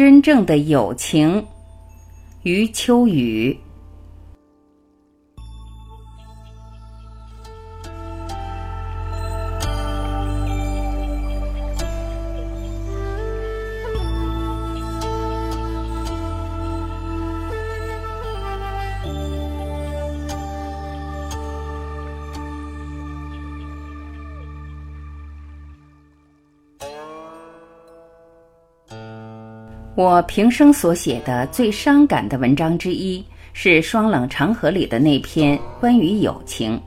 [0.00, 1.44] 真正的友情，
[2.42, 3.58] 余秋雨。
[29.96, 33.22] 我平生所写的最伤感的文章之一，
[33.52, 36.80] 是《双冷长河》里的那篇关于友情。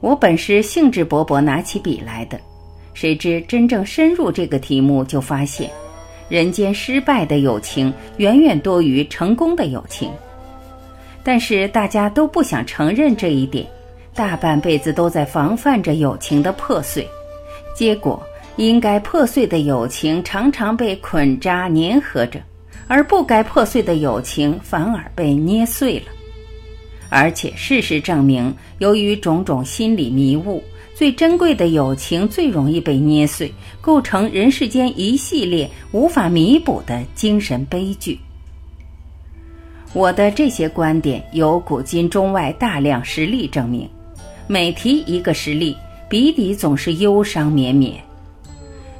[0.00, 2.38] 我本是兴致勃勃拿起笔来的，
[2.92, 5.70] 谁知真正深入这个题目，就发现，
[6.28, 10.10] 人间失败的友情远远多于成功的友情。
[11.22, 13.64] 但是大家都不想承认这一点，
[14.12, 17.08] 大半辈子都在防范着友情的破碎，
[17.76, 18.20] 结果。
[18.56, 22.40] 应该破碎的友情常常被捆扎粘合着，
[22.86, 26.06] 而不该破碎的友情反而被捏碎了。
[27.08, 30.62] 而且事实证明，由于种种心理迷雾，
[30.94, 38.18] 最珍贵的友情最容易被捏碎，构成人世间一系列无法弥补的精神悲剧。
[39.92, 43.88] 我的这些观点有古今中外大量实例证明，
[44.46, 45.76] 每提一个实例，
[46.08, 47.94] 笔底总是忧伤绵绵。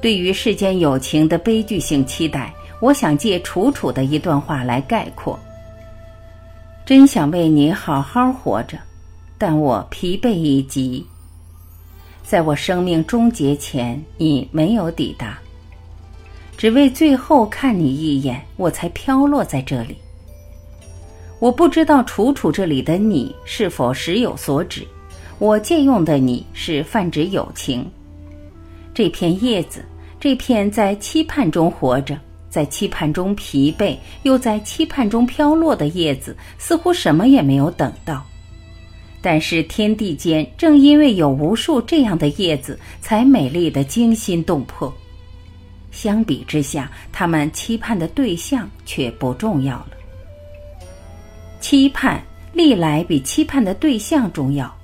[0.00, 5.38] 对于世间友情的悲剧性期待，我想借楚楚的一段话来概括：
[6.86, 8.78] 真想为你好好活着，
[9.36, 11.04] 但我疲惫已极。
[12.22, 15.38] 在我生命终结前，你没有抵达，
[16.56, 19.96] 只为最后看你一眼，我才飘落在这里。
[21.40, 24.86] 我不知道楚楚这里的你是否时有所指，
[25.38, 27.84] 我借用的你是泛指友情。
[28.98, 29.84] 这片叶子，
[30.18, 32.18] 这片在期盼中活着，
[32.50, 38.26] 在期盼中疲惫，又在期盼中飘落的叶子，似乎什么也没有等到。
[39.22, 44.92] 但是天地间正因为有无数这样的叶子，才美丽的惊心动魄。
[45.92, 49.90] 相比之下，他们期盼的对象却不重要了。
[51.60, 52.20] 期盼
[52.52, 54.76] 历来比期盼的对象重要，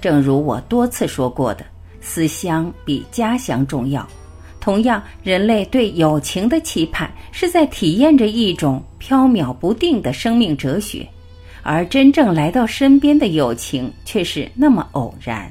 [0.00, 1.66] 正如我多次说过的。
[2.00, 4.06] 思乡比家乡重要。
[4.60, 11.08] 同样，人类对友情的期盼是在体验着一种飘渺不定的生命哲学，
[11.62, 15.50] 而真正来到身边的友情却是那么偶然。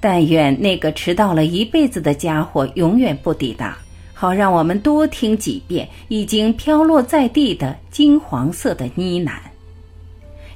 [0.00, 3.78] 但愿那个迟到了一辈子的家伙永远不抵达，
[4.12, 9.32] 好让我们多听几遍已经飘落在地的金黄色的呢喃。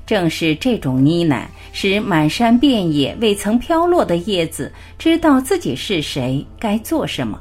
[0.08, 7.38] 正是这种呢喃，使满山遍野未曾飘落的叶子知道自己是谁，该做什么。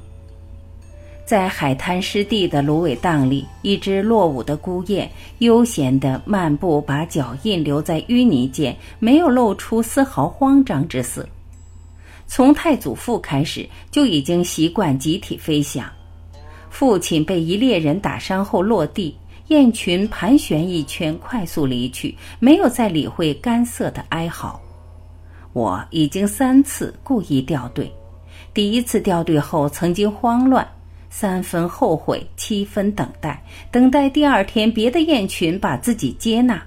[1.26, 11.26] 在海滩湿地的芦苇荡里，一只落伍的孤雁悠闲地漫步，把脚印留在淤泥间，没有露出丝毫慌张之色。
[12.28, 15.90] 从太祖父开始就已经习惯集体飞翔，
[16.70, 19.16] 父亲被一猎人打伤后落地。
[19.48, 24.60] 雁群盘旋一圈，快速离去，没有再理会干涩的哀嚎。
[25.54, 27.90] 我已经三次故意掉队，
[28.54, 30.68] 第一次掉队后曾经慌乱，
[31.10, 33.42] 三分后悔，七分等待，
[33.72, 36.62] 等待第二天别的雁群把自己接纳。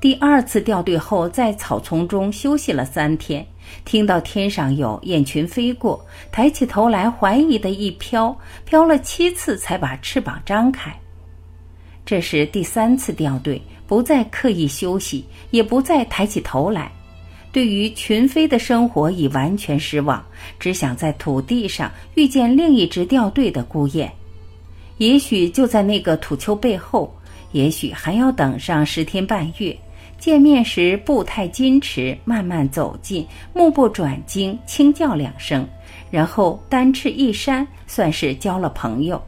[0.00, 3.44] 第二次掉队后，在草丛中休息了三天，
[3.84, 8.34] 听到天上有雁群飞过，抬起头来怀疑的一飘，
[8.64, 10.96] 飘了七次才把翅膀张开。
[12.06, 16.90] 这是第三次掉队，不再刻意休息，也不再抬起头来，
[17.50, 20.24] 对于群飞的生活已完全失望，
[20.60, 24.08] 只想在土地上遇见另一只掉队的孤雁。
[24.98, 27.12] 也许就在那个土丘背后，
[27.50, 29.76] 也许还要等上十天半月。
[30.18, 35.68] 见面时步态矜持，慢慢走近，目不转睛，轻叫两声，
[36.10, 39.22] 然后单翅一扇，算是交了朋友。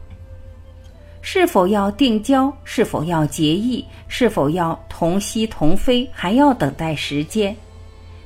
[1.21, 2.51] 是否要定交？
[2.63, 3.85] 是否要结义？
[4.07, 6.09] 是否要同息同飞？
[6.11, 7.55] 还要等待时间。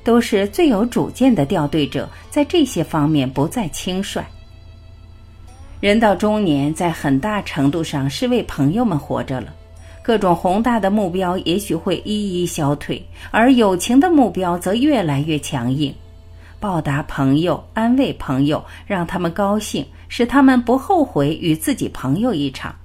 [0.03, 4.21] 都是最有主见的调队者，在这些方面不再轻率。
[5.79, 9.53] 人到中年，在很大程度上是为朋友们活着了。
[10.01, 13.01] 各种宏大的目标也许会一一消退，
[13.31, 15.93] 而友情的目标则越来越强硬。
[16.59, 22.75] 报答朋友，安慰朋友，让他们高兴，使他们不后悔与自己朋友一场。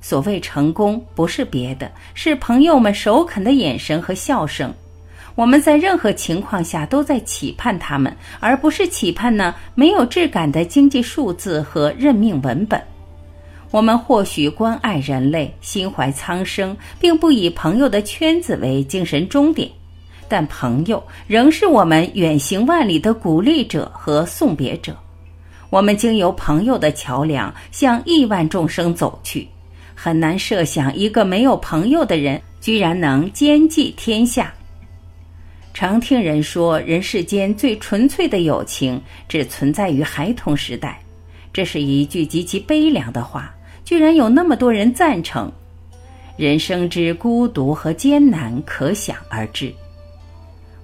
[0.00, 4.72] 所谓成功，不是别的，是朋友们首肯的眼神和笑声。
[5.36, 12.82] 我们在任何情况下都在期盼他们，而不是期盼呢没有质感的经济数字和任命文本。
[13.70, 19.70] 我们或许关爱人类，心怀苍生，并不以朋友的圈子为精神终点，
[20.28, 24.96] 但朋友仍是我们远行万里的鼓励者和送别者。
[25.70, 29.46] 我们经由朋友的桥梁向亿万众生走去，
[30.02, 34.50] 很难设想一个没有朋友的人居然能兼济天下。
[35.74, 38.98] 常听人说，人世间最纯粹的友情
[39.28, 40.98] 只存在于孩童时代，
[41.52, 43.54] 这是一句极其悲凉的话。
[43.84, 45.52] 居然有那么多人赞成，
[46.38, 49.70] 人生之孤独和艰难可想而知。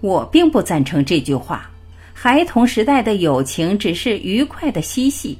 [0.02, 1.70] 我并不赞成这句话。
[2.12, 5.38] 孩童时代的友情只是愉快的嬉戏，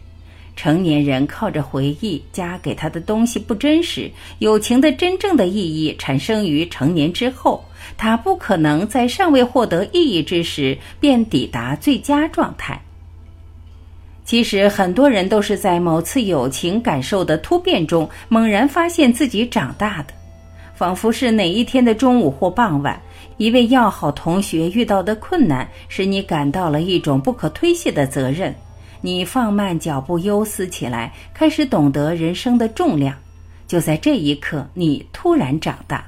[0.56, 4.10] 成年人靠着回忆加给他的东西不真实。
[4.38, 7.62] 友情的真正的意义产生于成年之后，
[7.96, 12.80] 他不可能在尚未获得意义之时便抵达最佳状态。
[14.24, 20.14] 其实很多人都是在某次友情感受的突变中，猛然发现自己长大的，
[20.74, 23.00] 仿佛是哪一天的中午或傍晚，
[23.36, 28.52] 一位要好同学遇到的困难，使你感到了一种不可推卸的责任。
[29.00, 33.14] 你放慢脚步，忧思起来，开始懂得人生的重量。
[33.66, 36.04] 就在这一刻，你突然长大。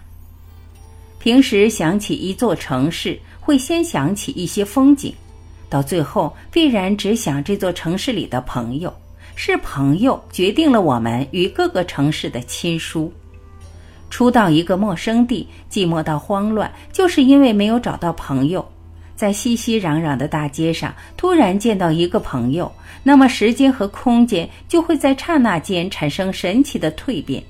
[1.18, 5.12] 平时想起一座城市，会先想起一些风景。
[5.68, 8.94] 到最后，必然只想这座城市里的朋友，
[9.34, 13.12] 是朋友决定了我们与各个城市的亲疏。
[14.08, 18.66] 初到一个陌生地，寂寞到慌乱，就是因为没有找到朋友。
[19.18, 22.70] 在熙熙攘攘的大街上，突然见到一个朋友，
[23.02, 27.42] 那么时间和空间就会在刹那间产生神奇的蜕变。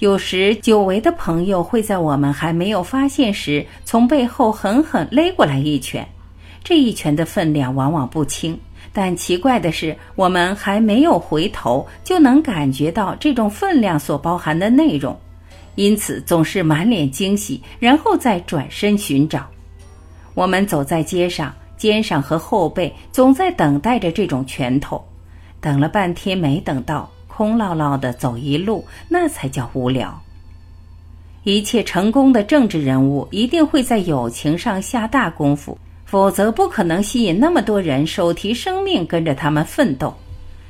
[0.00, 6.06] 有时，久违的朋友会在我们还没有发现时，从背后狠狠勒过来一拳。
[6.62, 8.58] 这一拳的分量往往不轻，
[8.92, 15.18] 但奇怪的是，我们还没有回头，就能感觉到这种分量所包含的内容，
[15.74, 19.48] 因此总是满脸惊喜，然后再转身寻找。
[20.38, 25.04] 我们走在街上，肩上和后背总在等待着这种拳头，
[25.60, 30.16] 等了半天没等到，空落落的走一路，那才叫无聊。
[31.42, 35.76] 一切成功的政治人物一定会在友情上下大功夫。
[36.04, 40.14] 否则不可能吸引那么多人手提生命跟着他们奋斗，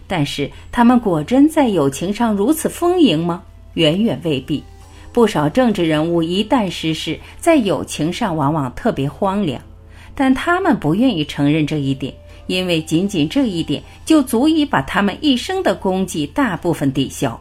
[0.06, 3.42] 但是他们果真在友情上如此丰盈吗？
[3.74, 4.64] 远远未必。
[5.12, 9.60] 不少政治人物一旦失势，在友情上往往特别荒凉，
[10.14, 12.14] 但他们不愿意承认这一点，
[12.46, 17.40] 因为仅仅这一点就足以把他们一生的功绩大部分抵消。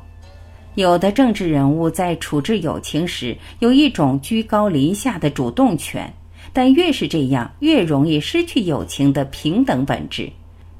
[0.75, 6.11] 有的政治人物在处置友情时，有一种居高临下的主动权。
[6.53, 10.31] 但越是这样，越容易失去友情的平等本质。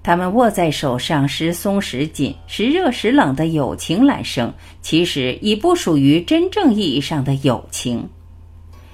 [0.07, 8.07] 他们握在手上时松时紧、时热时冷的友情揽生，其实已不属于真正意义上的友情。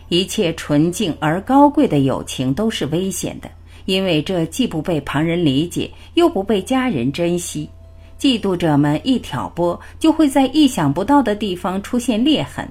[0.09, 3.51] 一切纯净而高贵的友情都是危险的，
[3.85, 7.69] 因为这既不被旁人理解，又不被家人珍惜。
[8.19, 12.67] 嫉妒者们一挑拨，就会在意想不到的地方出现裂痕。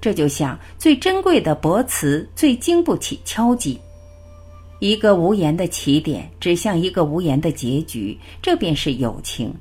[0.00, 3.78] 这就像最珍贵的博瓷，最经不起敲击。
[4.78, 9.54] 一个无言的起点，指向一个无言的结局，这便是友情。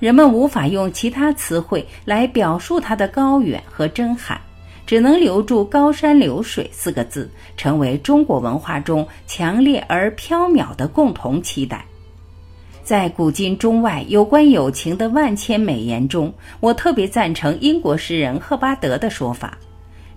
[0.00, 4.40] 人们无法用其他词汇来表述它的高远和真罕，
[4.86, 11.84] 只能留住“高山流水”四个字，成为中国文化中强烈而飘渺的共同期待。
[12.82, 19.56] 在古今中外有关友情的万千美言中，我特别赞成英国诗人赫巴德的说法。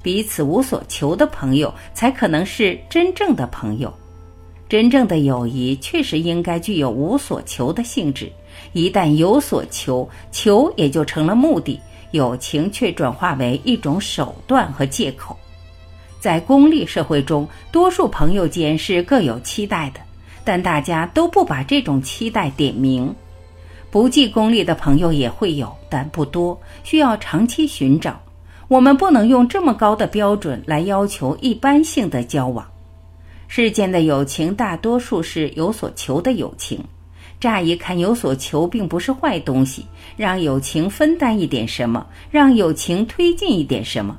[0.01, 3.93] 彼此无所求的朋友，才可能是真正的朋友。
[4.71, 8.31] 真正的友谊确实应该具有无所求的性质。
[8.71, 11.77] 一旦有所求，求也就成了目的，
[12.11, 15.35] 友情却转化为一种手段和借口。
[16.21, 19.99] 在功利社会中，多数朋友间是各有期待的，
[20.45, 23.13] 但大家都不把这种期待点明。
[23.89, 28.17] 不计功利的朋友也会有，但不多，需要长期寻找。
[28.69, 32.65] 我们不能用这么高的标准来要求一般性的交往。
[33.53, 36.81] 世间的友情大多数是有所求的友情。
[37.38, 39.86] 乍一看，有所求并不是坏东西。
[40.15, 44.17] 让友情分担一点什么，让友情推进一点什么，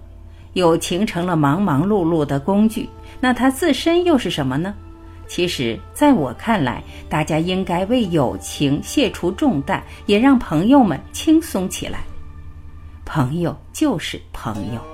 [0.53, 2.87] 友情成了忙忙碌碌的工具。
[3.21, 4.75] 那它自身又是什么呢？
[5.27, 12.01] 其实，在我看来，大家应该为友情卸除重担，也让朋友们轻松起来。
[13.07, 14.92] 朋友就是朋友。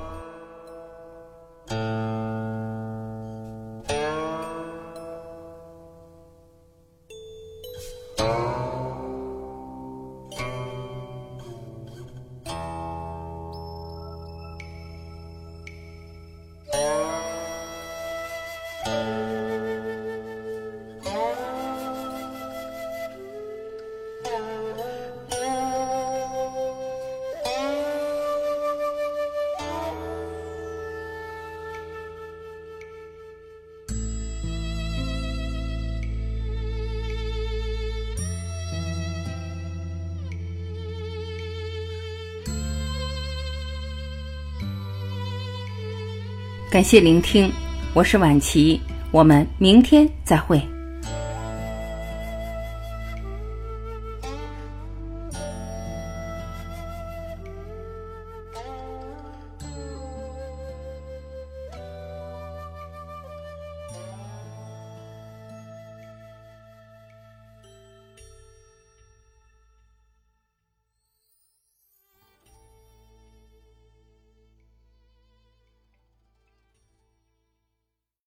[46.71, 47.51] 感谢聆听，
[47.95, 48.79] 我是晚琪，
[49.11, 50.61] 我们明天再会。